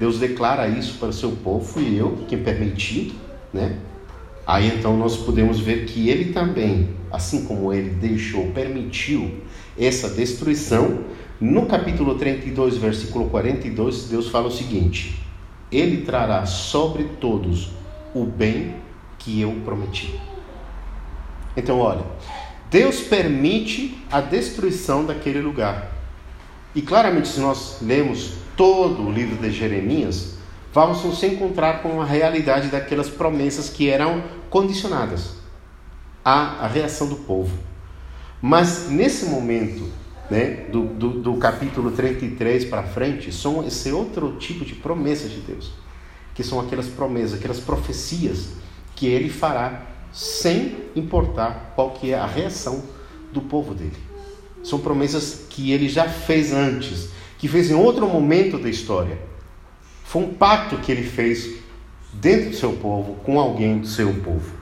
[0.00, 3.14] Deus declara isso para o seu povo, fui eu quem permiti,
[3.52, 3.76] né?
[4.46, 9.30] Aí então nós podemos ver que ele também, assim como ele deixou, permitiu
[9.78, 11.00] essa destruição,
[11.40, 15.24] no capítulo 32, versículo 42, Deus fala o seguinte:
[15.72, 17.70] Ele trará sobre todos
[18.14, 18.76] o bem
[19.18, 20.20] que eu prometi.
[21.56, 22.04] Então, olha,
[22.70, 25.90] Deus permite a destruição daquele lugar.
[26.74, 30.34] E claramente, se nós lemos todo o livro de Jeremias,
[30.72, 35.36] vamos nos encontrar com a realidade daquelas promessas que eram condicionadas
[36.24, 37.56] à, reação do povo.
[38.40, 39.88] Mas nesse momento,
[40.30, 45.40] né, do, do, do capítulo 33 para frente, são esse outro tipo de promessas de
[45.40, 45.72] Deus,
[46.34, 48.50] que são aquelas promessas, aquelas profecias
[48.94, 52.82] que ele fará sem importar qual que é a reação
[53.32, 53.96] do povo dele.
[54.62, 59.18] São promessas que ele já fez antes, que fez em outro momento da história.
[60.04, 61.58] Foi um pacto que ele fez
[62.12, 64.59] dentro do seu povo, com alguém do seu povo.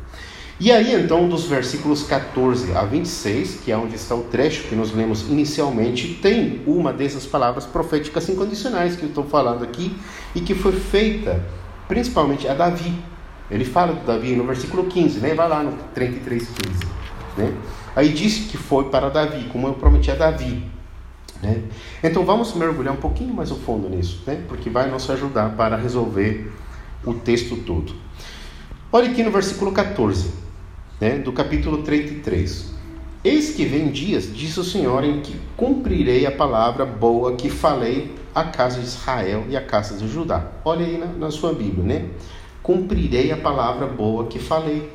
[0.61, 4.75] E aí, então, dos versículos 14 a 26, que é onde está o trecho que
[4.75, 9.97] nós lemos inicialmente, tem uma dessas palavras proféticas incondicionais que eu estou falando aqui
[10.35, 11.45] e que foi feita
[11.87, 12.93] principalmente a Davi.
[13.49, 15.33] Ele fala de Davi no versículo 15, né?
[15.33, 16.87] vai lá no 33, 15.
[17.37, 17.55] Né?
[17.95, 20.65] Aí disse que foi para Davi, como eu prometi a Davi.
[21.41, 21.63] Né?
[22.03, 24.43] Então vamos mergulhar um pouquinho mais a fundo nisso, né?
[24.49, 26.53] porque vai nos ajudar para resolver
[27.05, 27.95] o texto todo.
[28.91, 30.48] Olha aqui no versículo 14,
[31.01, 31.19] né?
[31.19, 32.79] do capítulo 33.
[33.25, 38.15] Eis que vem dias, disse o Senhor, em que cumprirei a palavra boa que falei
[38.35, 40.47] à casa de Israel e à casa de Judá.
[40.65, 42.09] Olha aí na, na sua Bíblia, né?
[42.63, 44.89] Cumprirei a palavra boa que falei.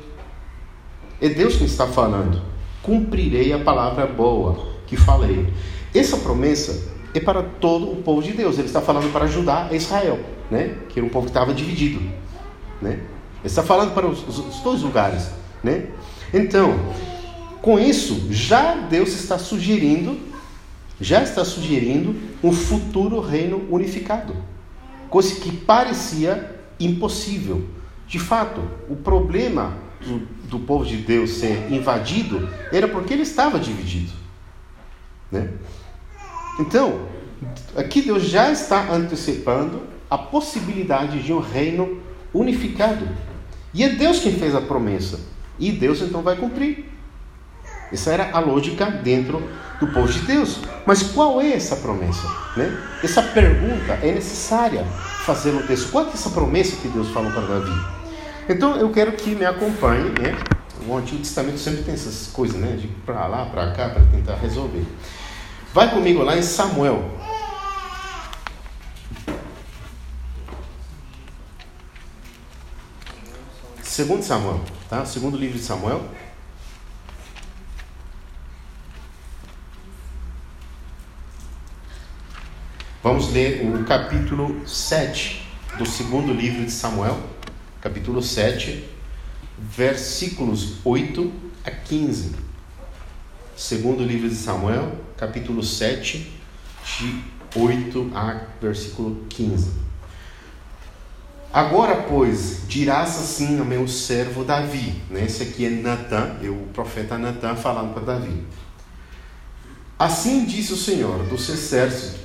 [1.20, 2.40] É Deus quem está falando.
[2.82, 5.52] Cumprirei a palavra boa que falei.
[5.94, 8.58] Essa promessa é para todo o povo de Deus.
[8.58, 10.18] Ele está falando para Judá e Israel,
[10.50, 10.76] né?
[10.88, 12.00] que era um povo que estava dividido.
[12.80, 12.92] Né?
[12.92, 13.00] Ele
[13.44, 15.30] está falando para os, os dois lugares.
[15.64, 15.86] Né?
[16.32, 16.78] Então,
[17.62, 20.20] com isso, já Deus está sugerindo,
[21.00, 24.36] já está sugerindo um futuro reino unificado.
[25.08, 27.64] Coisa que parecia impossível.
[28.06, 33.58] De fato, o problema do, do povo de Deus ser invadido era porque ele estava
[33.58, 34.12] dividido.
[35.32, 35.48] Né?
[36.60, 37.08] Então,
[37.74, 42.02] aqui Deus já está antecipando a possibilidade de um reino
[42.34, 43.08] unificado.
[43.72, 45.33] E é Deus quem fez a promessa.
[45.58, 46.90] E Deus então vai cumprir.
[47.92, 49.42] Essa era a lógica dentro
[49.78, 50.60] do povo de Deus.
[50.86, 52.26] Mas qual é essa promessa?
[52.56, 52.76] Né?
[53.02, 54.84] Essa pergunta é necessária
[55.24, 55.90] fazer no texto.
[55.90, 57.72] Qual é essa promessa que Deus falou para Davi?
[58.48, 60.10] Então eu quero que me acompanhe.
[60.20, 60.36] Né?
[60.86, 62.76] O Antigo Testamento sempre tem essas coisas, né?
[62.76, 64.84] De para lá, para cá, para tentar resolver.
[65.72, 67.10] Vai comigo lá em Samuel.
[73.82, 74.60] Segundo Samuel,
[74.94, 75.04] tá?
[75.04, 76.08] Segundo livro de Samuel.
[83.02, 85.44] Vamos ler o capítulo 7
[85.78, 87.18] do segundo livro de Samuel,
[87.80, 88.88] capítulo 7,
[89.58, 91.32] versículos 8
[91.64, 92.36] a 15.
[93.56, 96.32] Segundo livro de Samuel, capítulo 7,
[97.00, 97.24] de
[97.56, 99.72] 8 a versículo 15.
[101.54, 105.00] Agora, pois, dirás assim ao meu servo Davi.
[105.08, 105.24] Né?
[105.24, 108.42] Esse aqui é Natan, é o profeta Natan falando para Davi.
[109.96, 112.24] Assim diz o Senhor dos exércitos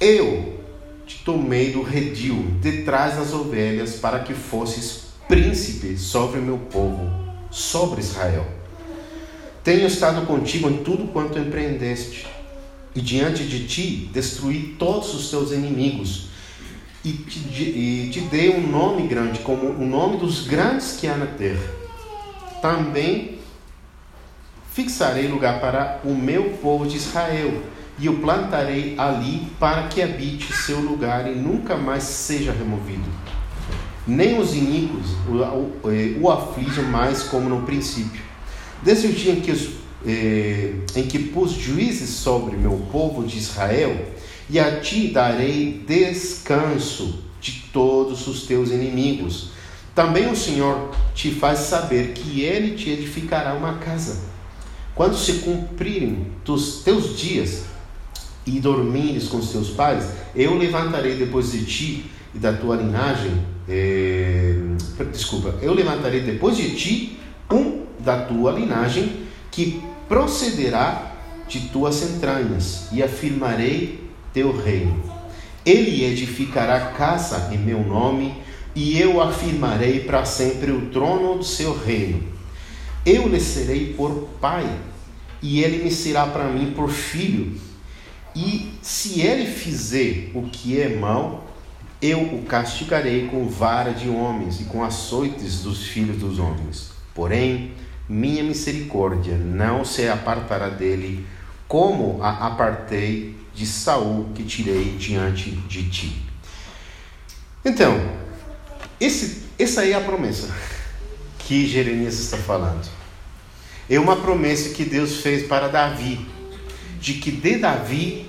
[0.00, 0.60] eu
[1.06, 7.10] te tomei do redil, detrás das ovelhas, para que fosses príncipe sobre o meu povo,
[7.50, 8.46] sobre Israel.
[9.62, 12.26] Tenho estado contigo em tudo quanto empreendeste,
[12.94, 16.28] e diante de ti destruí todos os teus inimigos,
[17.04, 21.16] e te, e te dei um nome grande, como o nome dos grandes que há
[21.16, 21.62] na terra.
[22.62, 23.38] Também
[24.72, 27.62] fixarei lugar para o meu povo de Israel
[27.98, 33.04] e o plantarei ali para que habite seu lugar e nunca mais seja removido.
[34.06, 38.20] Nem os iníquos o, o, eh, o afligem mais como no princípio.
[38.82, 43.96] Desde o dia em que, eh, em que pus juízes sobre meu povo de Israel,
[44.48, 49.50] e a ti darei descanso de todos os teus inimigos.
[49.94, 54.22] Também o Senhor te faz saber que ele te edificará uma casa.
[54.94, 57.64] Quando se cumprirem os teus dias,
[58.46, 63.42] e dormires com os teus pais, eu levantarei depois de ti e da tua linhagem,
[63.68, 64.56] é,
[65.10, 67.18] desculpa, eu levantarei depois de ti
[67.50, 71.12] um da tua linhagem que procederá
[71.48, 74.03] de tuas entranhas e afirmarei
[74.34, 75.02] teu reino.
[75.64, 78.34] Ele edificará casa em meu nome
[78.74, 82.22] e eu afirmarei para sempre o trono do seu reino.
[83.06, 84.68] Eu lhe serei por pai
[85.40, 87.58] e ele me será para mim por filho
[88.34, 91.46] e se ele fizer o que é mal,
[92.02, 96.90] eu o castigarei com vara de homens e com açoites dos filhos dos homens.
[97.14, 97.72] Porém,
[98.08, 101.24] minha misericórdia não se apartará dele,
[101.68, 106.22] como a apartei de Saul que tirei diante de ti.
[107.64, 107.98] Então,
[109.00, 110.54] esse, essa é a promessa
[111.38, 112.88] que Jeremias está falando.
[113.88, 116.26] É uma promessa que Deus fez para Davi
[117.00, 118.26] de que de Davi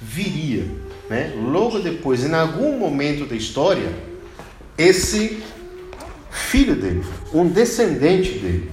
[0.00, 0.66] viria,
[1.10, 1.34] né?
[1.36, 3.92] logo depois, em algum momento da história,
[4.78, 5.42] esse
[6.30, 8.70] filho dele, um descendente dele.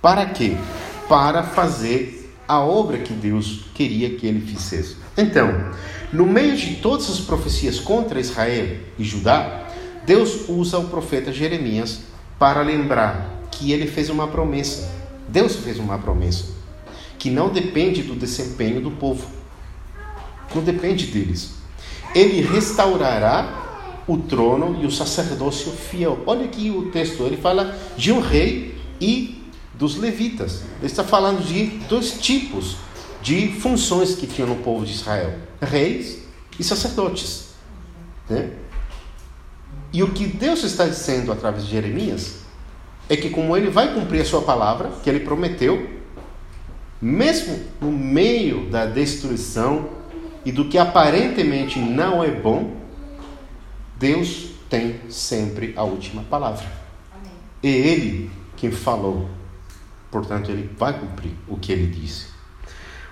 [0.00, 0.56] Para quê?
[1.08, 4.96] Para fazer a obra que Deus queria que ele fizesse.
[5.16, 5.70] Então,
[6.12, 9.66] no meio de todas as profecias contra Israel e Judá,
[10.04, 12.00] Deus usa o profeta Jeremias
[12.38, 14.90] para lembrar que ele fez uma promessa.
[15.28, 16.46] Deus fez uma promessa
[17.18, 19.24] que não depende do desempenho do povo.
[20.52, 21.54] Não depende deles.
[22.14, 26.18] Ele restaurará o trono e o sacerdócio fiel.
[26.26, 29.41] Olha aqui o texto, ele fala de um rei e
[29.74, 30.62] dos levitas.
[30.78, 32.76] Ele está falando de dois tipos
[33.22, 36.22] de funções que tinham no povo de Israel: reis
[36.58, 37.50] e sacerdotes.
[38.28, 38.50] Né?
[39.92, 42.36] E o que Deus está dizendo através de Jeremias
[43.08, 46.00] é que, como ele vai cumprir a sua palavra, que ele prometeu,
[47.00, 49.88] mesmo no meio da destruição
[50.44, 52.76] e do que aparentemente não é bom,
[53.98, 56.64] Deus tem sempre a última palavra.
[57.14, 57.32] Amém.
[57.62, 59.28] É Ele quem falou.
[60.12, 62.26] Portanto, Ele vai cumprir o que Ele disse.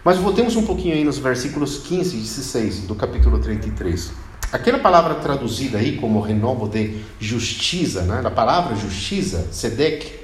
[0.04, 4.12] Mas voltemos um pouquinho aí nos versículos 15 e 16 do capítulo 33.
[4.52, 8.20] Aquela palavra traduzida aí como renovo de justiça, né?
[8.24, 10.20] a palavra justiça, sedek,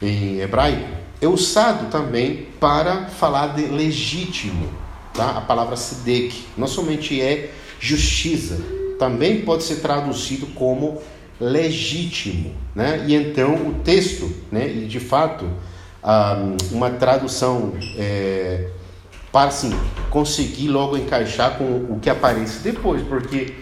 [0.00, 0.88] em hebraico,
[1.20, 4.68] é usado também para falar de legítimo.
[5.12, 5.38] Tá?
[5.38, 7.50] A palavra sedek não somente é
[7.80, 8.60] justiça,
[8.98, 11.00] também pode ser traduzido como
[11.40, 12.54] legítimo.
[12.74, 13.06] Né?
[13.08, 15.48] E então o texto, né, e de fato,
[16.72, 18.68] uma tradução é,
[19.30, 19.72] para assim,
[20.10, 23.54] conseguir logo encaixar com o que aparece depois, porque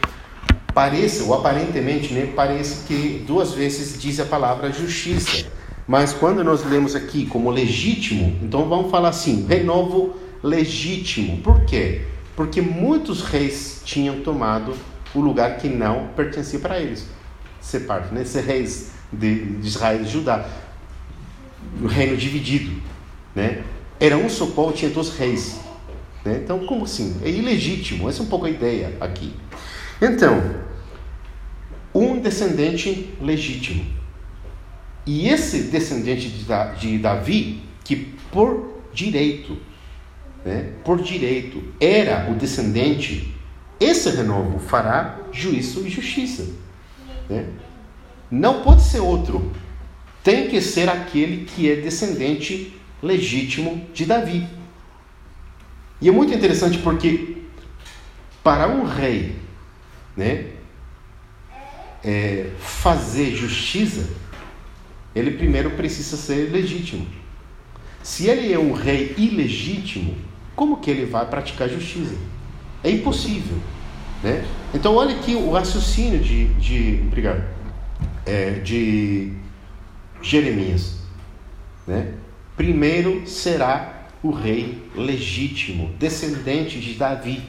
[0.72, 5.46] parece, ou aparentemente, né, parece que duas vezes diz a palavra justiça
[5.88, 11.38] Mas quando nós lemos aqui como legítimo, então vamos falar assim: renovo legítimo.
[11.38, 12.03] Por quê?
[12.37, 14.74] Porque muitos reis tinham tomado
[15.14, 17.07] o lugar que não pertencia para eles.
[17.59, 18.22] Ser parte, né?
[18.24, 20.46] Ser reis de, de Israel e Judá.
[21.83, 22.83] O reino dividido,
[23.35, 23.62] né?
[24.00, 25.61] Era um só povo, tinha dois reis.
[26.24, 26.40] Né?
[26.42, 27.16] Então, como assim?
[27.24, 28.09] É ilegítimo.
[28.09, 29.33] Essa é um pouco a ideia aqui.
[30.00, 30.42] Então,
[31.94, 33.85] um descendente legítimo.
[35.07, 37.96] E esse descendente de Davi, que
[38.31, 39.57] por direito,
[40.44, 43.35] né, por direito, era o descendente,
[43.81, 46.46] esse renovo fará juízo e justiça.
[47.28, 47.46] Né?
[48.31, 49.50] Não pode ser outro.
[50.22, 54.46] Tem que ser aquele que é descendente legítimo de Davi.
[56.00, 57.37] E é muito interessante porque
[58.42, 59.35] para um rei,
[60.16, 60.46] né,
[62.04, 64.09] é, fazer justiça,
[65.14, 67.07] ele primeiro precisa ser legítimo.
[68.02, 70.16] Se ele é um rei ilegítimo,
[70.54, 72.14] como que ele vai praticar justiça?
[72.83, 73.59] É impossível.
[74.22, 74.44] Né?
[74.72, 77.44] Então, olha aqui o raciocínio de, de, obrigado,
[78.24, 79.33] é, de
[80.22, 80.98] Jeremias.
[81.87, 82.14] Né?
[82.57, 87.42] Primeiro será o rei legítimo, descendente de Davi.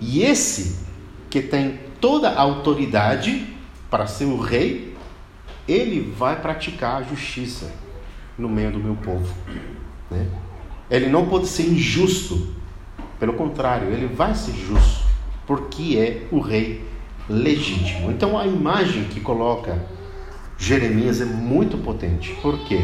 [0.00, 0.86] E esse
[1.28, 3.46] que tem toda a autoridade
[3.90, 4.96] para ser o rei,
[5.66, 7.70] ele vai praticar a justiça
[8.38, 9.34] no meio do meu povo.
[10.10, 10.26] Né?
[10.90, 12.54] Ele não pode ser injusto,
[13.18, 15.04] pelo contrário, ele vai ser justo,
[15.46, 16.84] porque é o rei
[17.28, 18.10] legítimo.
[18.10, 19.84] Então a imagem que coloca
[20.58, 22.34] Jeremias é muito potente.
[22.42, 22.80] Por quê?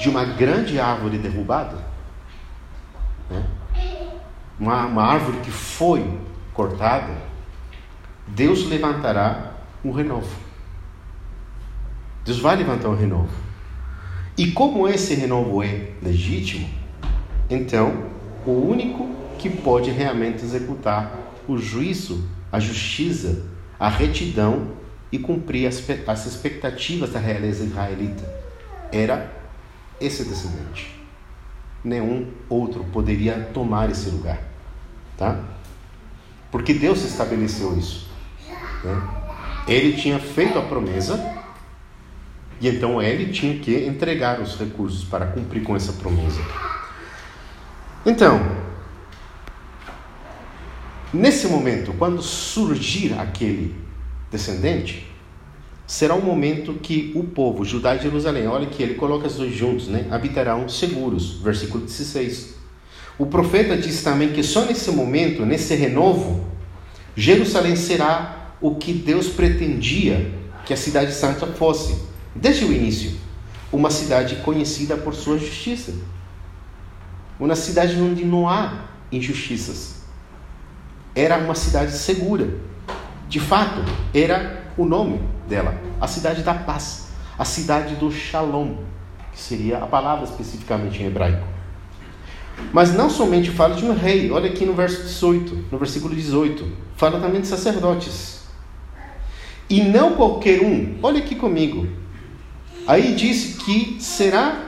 [0.00, 1.76] De uma grande árvore derrubada,
[3.30, 3.46] né?
[4.58, 6.18] uma, uma árvore que foi
[6.52, 7.16] cortada,
[8.26, 10.36] Deus levantará um renovo.
[12.24, 13.32] Deus vai levantar um renovo.
[14.36, 16.68] E como esse renovo é legítimo,
[17.48, 18.08] então
[18.44, 21.12] o único que pode realmente executar
[21.46, 23.46] o juízo, a justiça,
[23.78, 24.72] a retidão
[25.10, 28.24] e cumprir as, as expectativas da realeza israelita
[28.92, 29.30] era
[30.00, 30.94] esse descendente.
[31.82, 34.40] Nenhum outro poderia tomar esse lugar,
[35.16, 35.40] tá?
[36.50, 38.08] Porque Deus estabeleceu isso.
[38.84, 39.02] Né?
[39.66, 41.36] Ele tinha feito a promessa
[42.60, 46.40] e então ele tinha que entregar os recursos para cumprir com essa promessa.
[48.04, 48.40] Então,
[51.12, 53.87] nesse momento, quando surgir aquele
[54.30, 55.06] descendente,
[55.86, 59.54] será um momento que o povo, Judá e Jerusalém, olha que ele coloca os dois
[59.54, 60.06] juntos, né?
[60.10, 61.40] Habitarão seguros.
[61.40, 62.56] Versículo 16.
[63.18, 66.46] O profeta diz também que só nesse momento, nesse renovo,
[67.16, 70.32] Jerusalém será o que Deus pretendia
[70.64, 71.98] que a cidade santa fosse,
[72.34, 73.12] desde o início.
[73.72, 75.92] Uma cidade conhecida por sua justiça.
[77.40, 80.02] Uma cidade onde não há injustiças.
[81.14, 82.48] Era uma cidade segura.
[83.28, 83.82] De fato,
[84.14, 88.76] era o nome dela, a cidade da paz, a cidade do Shalom,
[89.32, 91.46] que seria a palavra especificamente em hebraico.
[92.72, 96.72] Mas não somente fala de um rei, olha aqui no verso 18, no versículo 18,
[96.96, 98.38] fala também de sacerdotes.
[99.68, 100.96] E não qualquer um.
[101.02, 101.86] Olha aqui comigo.
[102.86, 104.62] Aí disse que será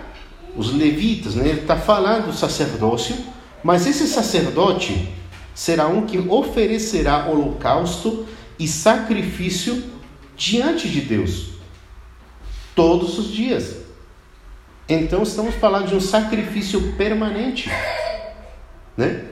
[0.54, 1.48] os levitas, né?
[1.48, 3.16] Ele está falando do sacerdócio,
[3.64, 5.08] mas esse sacerdote
[5.54, 8.26] será um que oferecerá holocausto
[8.60, 9.82] e sacrifício
[10.36, 11.52] diante de Deus
[12.76, 13.78] todos os dias.
[14.86, 17.70] Então estamos falando de um sacrifício permanente,
[18.96, 19.24] né?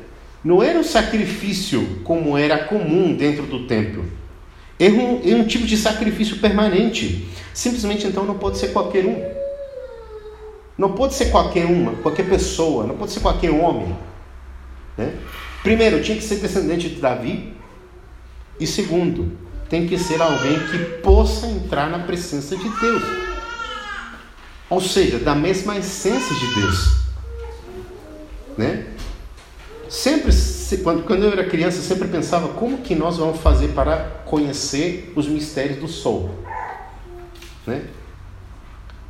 [0.43, 4.05] Não era um sacrifício como era comum dentro do templo.
[4.81, 7.29] É um, é um tipo de sacrifício permanente.
[7.53, 9.23] Simplesmente então não pode ser qualquer um.
[10.79, 13.95] Não pode ser qualquer uma, qualquer pessoa, não pode ser qualquer homem.
[14.97, 15.13] Né?
[15.63, 17.58] Primeiro, tinha que ser descendente de Davi.
[18.61, 19.37] E segundo,
[19.69, 23.03] tem que ser alguém que possa entrar na presença de Deus.
[24.71, 26.99] Ou seja, da mesma essência de Deus.
[28.57, 28.87] Né?
[29.89, 30.33] Sempre,
[30.83, 35.27] quando, eu era criança, eu sempre pensava como que nós vamos fazer para conhecer os
[35.27, 36.31] mistérios do Sol,
[37.67, 37.85] né?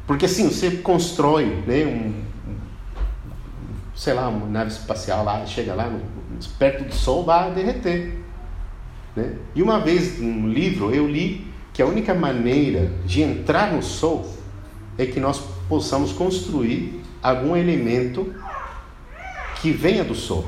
[0.07, 2.15] Porque assim, você constrói, né, um,
[3.95, 5.93] sei lá, uma nave espacial lá, chega lá
[6.59, 8.25] perto do Sol, vai derreter,
[9.19, 9.35] né?
[9.55, 14.33] E uma vez, num livro, eu li que a única maneira de entrar no Sol
[14.97, 18.33] é que nós possamos construir algum elemento
[19.61, 20.47] que venha do Sol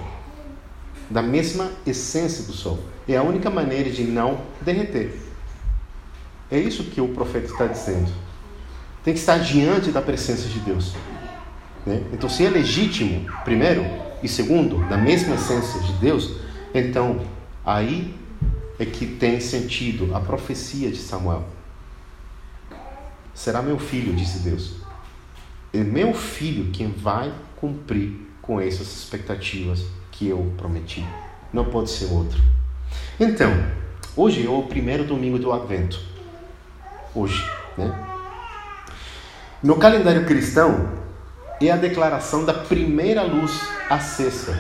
[1.10, 2.78] da mesma essência do Sol.
[3.08, 5.20] É a única maneira de não derreter.
[6.48, 8.10] É isso que o profeta está dizendo.
[9.02, 10.94] tem que estar diante da presença de Deus.
[11.84, 12.02] Né?
[12.12, 13.84] Então, se é legítimo, primeiro,
[14.22, 16.36] e segundo, da mesma essência de Deus,
[16.74, 17.20] então
[17.64, 18.14] aí
[18.80, 21.44] é que tem sentido a profecia de Samuel.
[23.34, 24.76] Será meu filho, disse Deus.
[25.70, 31.06] É meu filho quem vai cumprir com essas expectativas que eu prometi.
[31.52, 32.40] Não pode ser outro.
[33.20, 33.52] Então,
[34.16, 36.00] hoje é o primeiro domingo do Advento.
[37.14, 37.44] Hoje,
[37.76, 38.06] né?
[39.62, 40.90] No calendário cristão,
[41.60, 43.60] é a declaração da primeira luz
[43.90, 44.58] acesa,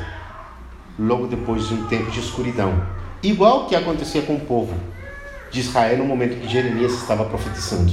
[0.98, 3.00] logo depois de um tempo de escuridão.
[3.22, 4.74] Igual que acontecia com o povo
[5.50, 7.92] de Israel no momento que Jeremias estava profetizando.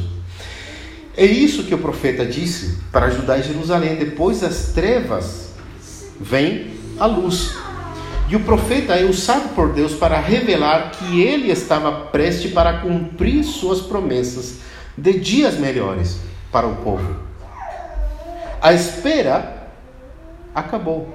[1.15, 3.95] É isso que o profeta disse para ajudar Jerusalém.
[3.95, 5.49] Depois das trevas
[6.19, 6.67] vem
[6.99, 7.55] a luz.
[8.29, 13.43] E o profeta é usado por Deus para revelar que ele estava prestes para cumprir
[13.43, 14.57] suas promessas
[14.97, 16.19] de dias melhores
[16.51, 17.15] para o povo.
[18.61, 19.69] A espera
[20.53, 21.13] acabou.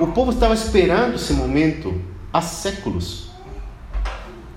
[0.00, 3.30] O povo estava esperando esse momento há séculos.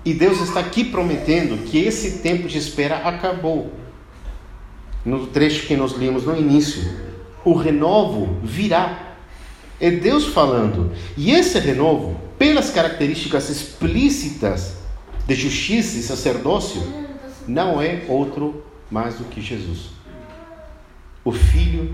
[0.04, 3.72] E Deus está aqui prometendo que esse tempo de espera acabou.
[5.04, 6.82] No trecho que nós lemos no início,
[7.44, 9.16] o renovo virá.
[9.80, 10.92] É Deus falando.
[11.16, 14.76] E esse renovo, pelas características explícitas
[15.26, 16.82] de justiça e sacerdócio,
[17.46, 19.96] não é outro mais do que Jesus
[21.26, 21.92] o Filho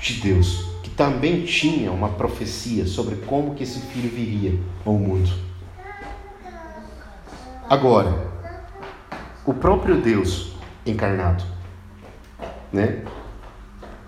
[0.00, 0.69] de Deus,
[1.00, 5.32] também tinha uma profecia sobre como que esse filho viria ao mundo.
[7.70, 8.30] Agora,
[9.46, 10.52] o próprio Deus
[10.84, 11.42] encarnado,
[12.70, 13.02] né?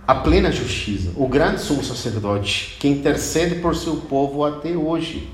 [0.07, 5.31] A plena justiça, o grande sumo sacerdote que intercede por seu povo até hoje,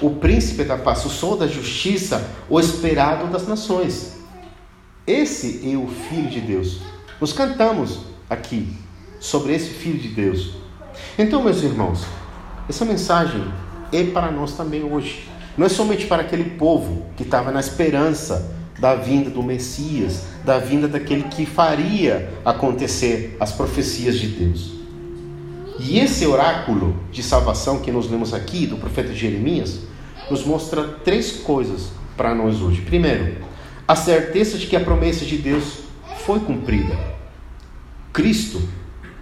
[0.00, 4.20] o príncipe da paz, o sol da justiça, o esperado das nações.
[5.06, 6.80] Esse é o Filho de Deus.
[7.20, 8.74] Nós cantamos aqui
[9.20, 10.63] sobre esse Filho de Deus.
[11.18, 12.04] Então, meus irmãos,
[12.68, 13.44] essa mensagem
[13.92, 15.28] é para nós também hoje.
[15.56, 20.58] Não é somente para aquele povo que estava na esperança da vinda do Messias, da
[20.58, 24.72] vinda daquele que faria acontecer as profecias de Deus.
[25.78, 29.80] E esse oráculo de salvação que nós lemos aqui, do profeta Jeremias,
[30.30, 32.80] nos mostra três coisas para nós hoje.
[32.82, 33.36] Primeiro,
[33.86, 35.80] a certeza de que a promessa de Deus
[36.24, 36.98] foi cumprida.
[38.12, 38.62] Cristo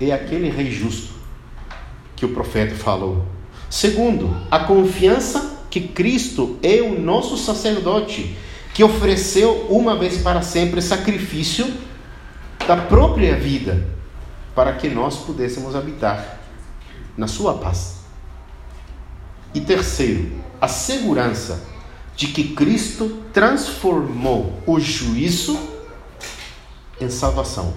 [0.00, 1.21] é aquele rei justo
[2.22, 3.26] que o profeta falou.
[3.68, 8.36] Segundo, a confiança que Cristo é o nosso sacerdote,
[8.72, 11.66] que ofereceu uma vez para sempre sacrifício
[12.64, 13.88] da própria vida,
[14.54, 16.38] para que nós pudéssemos habitar
[17.16, 18.02] na sua paz.
[19.52, 21.60] E terceiro, a segurança
[22.14, 25.58] de que Cristo transformou o juízo
[27.00, 27.74] em salvação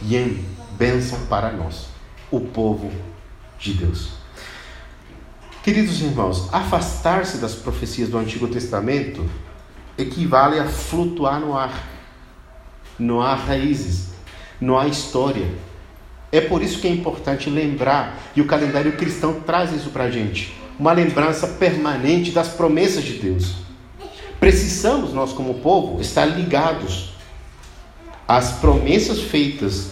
[0.00, 0.42] e em
[0.78, 1.88] bênção para nós,
[2.30, 2.90] o povo
[3.58, 4.10] de Deus.
[5.62, 9.28] Queridos irmãos, afastar-se das profecias do Antigo Testamento
[9.96, 11.86] equivale a flutuar no ar.
[12.98, 14.08] Não há raízes,
[14.60, 15.48] não há história.
[16.30, 20.10] É por isso que é importante lembrar, e o calendário cristão traz isso para a
[20.10, 23.56] gente uma lembrança permanente das promessas de Deus.
[24.38, 27.10] Precisamos, nós como povo, estar ligados
[28.26, 29.90] as promessas feitas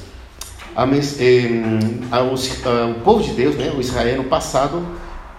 [2.10, 4.86] ao, povo de Deus, né, o Israel no passado,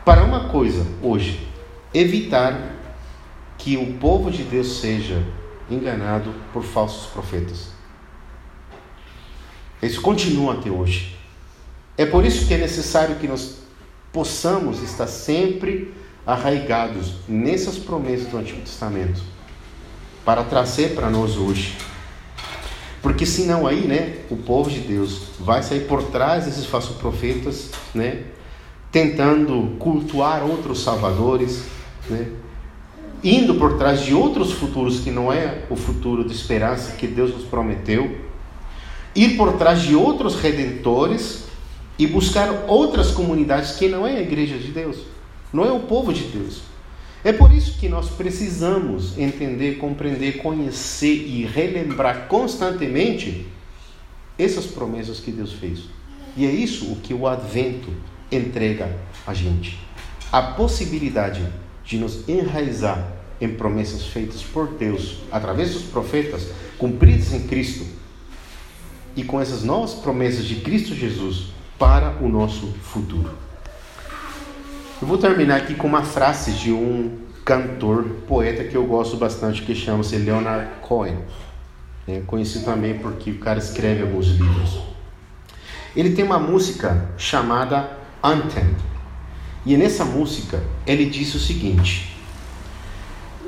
[0.03, 1.47] para uma coisa hoje:
[1.93, 2.75] evitar
[3.57, 5.23] que o povo de Deus seja
[5.69, 7.67] enganado por falsos profetas.
[9.81, 11.15] Isso continua até hoje.
[11.95, 13.57] É por isso que é necessário que nós
[14.11, 15.93] possamos estar sempre
[16.25, 19.21] arraigados nessas promessas do Antigo Testamento
[20.25, 21.77] para trazer para nós hoje
[23.01, 27.71] porque senão aí, né, o povo de Deus vai sair por trás desses falsos profetas,
[27.93, 28.23] né,
[28.91, 31.63] tentando cultuar outros salvadores,
[32.09, 32.27] né,
[33.23, 37.33] indo por trás de outros futuros que não é o futuro de esperança que Deus
[37.33, 38.17] nos prometeu,
[39.15, 41.45] ir por trás de outros redentores
[41.97, 44.97] e buscar outras comunidades que não é a igreja de Deus,
[45.51, 46.61] não é o povo de Deus.
[47.27, 53.45] É por isso que nós precisamos entender, compreender, conhecer e relembrar constantemente
[54.39, 55.89] essas promessas que Deus fez.
[56.37, 57.91] E é isso o que o Advento
[58.31, 59.77] entrega a gente:
[60.31, 61.45] a possibilidade
[61.83, 63.11] de nos enraizar
[63.41, 66.47] em promessas feitas por Deus através dos profetas,
[66.77, 67.85] cumpridas em Cristo,
[69.17, 71.47] e com essas novas promessas de Cristo Jesus
[71.77, 73.46] para o nosso futuro.
[74.99, 79.61] Eu vou terminar aqui com uma frase de um cantor, poeta que eu gosto bastante,
[79.61, 81.19] que chama-se Leonard Cohen.
[82.07, 82.23] né?
[82.25, 84.79] conhecido também porque o cara escreve alguns livros.
[85.95, 88.75] Ele tem uma música chamada Anthem.
[89.63, 92.17] E nessa música ele diz o seguinte: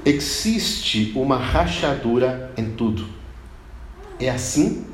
[0.05, 3.07] Existe uma rachadura em tudo.
[4.19, 4.85] É assim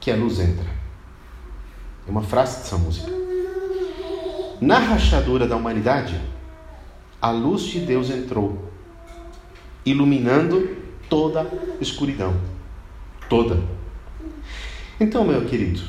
[0.00, 0.66] que a luz entra.
[2.06, 3.17] É uma frase dessa música.
[4.60, 6.20] Na rachadura da humanidade,
[7.22, 8.70] a luz de Deus entrou,
[9.86, 10.76] iluminando
[11.08, 11.46] toda a
[11.80, 12.34] escuridão.
[13.28, 13.62] Toda.
[14.98, 15.80] Então, meu querido,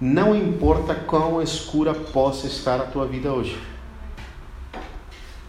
[0.00, 3.58] não importa quão escura possa estar a tua vida hoje,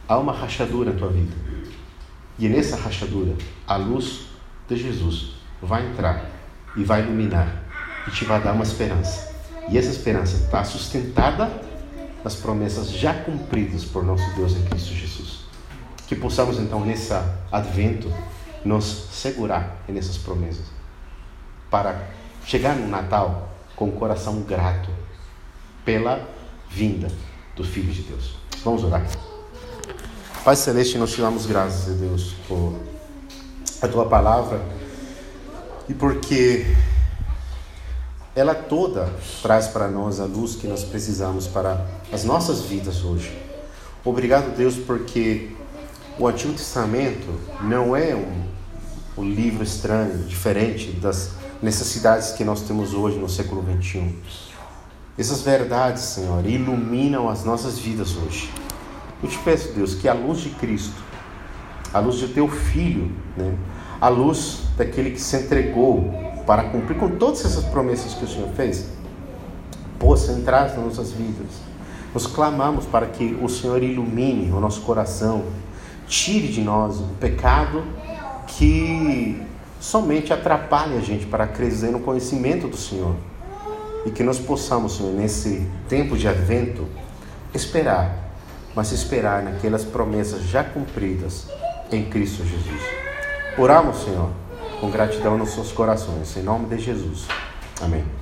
[0.07, 1.33] há uma rachadura na tua vida.
[2.37, 3.35] E nessa rachadura,
[3.65, 4.25] a luz
[4.67, 6.25] de Jesus vai entrar
[6.75, 7.63] e vai iluminar
[8.07, 9.33] e te vai dar uma esperança.
[9.69, 11.68] E essa esperança está sustentada
[12.23, 15.39] nas promessas já cumpridas por nosso Deus em Cristo Jesus.
[16.07, 17.13] Que possamos então, nesse
[17.51, 18.11] advento,
[18.65, 20.65] nos segurar nessas promessas
[21.69, 22.09] para
[22.45, 24.89] chegar no Natal com o coração grato
[25.85, 26.27] pela
[26.69, 27.07] vinda
[27.55, 28.35] do Filho de Deus.
[28.63, 29.05] Vamos orar.
[30.43, 32.75] Pai Celeste, nós te damos graças a Deus por
[33.81, 34.61] a tua palavra
[35.87, 36.65] e porque
[38.35, 39.09] ela toda
[39.41, 43.35] traz para nós a luz que nós precisamos para as nossas vidas hoje.
[44.05, 45.49] Obrigado, Deus, porque
[46.17, 47.27] o Antigo Testamento
[47.61, 53.61] não é um, um livro estranho, diferente das necessidades que nós temos hoje no século
[53.61, 54.13] 21.
[55.17, 58.49] Essas verdades, Senhor, iluminam as nossas vidas hoje.
[59.21, 60.95] Eu te peço, Deus, que a luz de Cristo,
[61.93, 63.57] a luz do teu Filho, né,
[63.99, 68.49] a luz daquele que se entregou para cumprir com todas essas promessas que o Senhor
[68.55, 68.87] fez,
[69.99, 71.45] possa entrar nas nossas vidas.
[72.11, 75.43] Nós clamamos para que o Senhor ilumine o nosso coração,
[76.07, 77.83] tire de nós o pecado
[78.47, 79.39] que
[79.79, 83.15] somente atrapalha a gente para crescer no conhecimento do Senhor.
[84.07, 86.87] E que nós possamos, Senhor, nesse tempo de advento,
[87.53, 88.33] esperar,
[88.73, 91.45] mas esperar naquelas promessas já cumpridas
[91.91, 92.81] em Cristo Jesus.
[93.55, 94.31] Oramos, Senhor,
[94.79, 97.27] com gratidão nos seus corações, em nome de Jesus.
[97.81, 98.18] Amém.